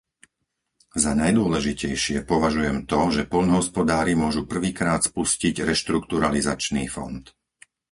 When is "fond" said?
6.95-7.23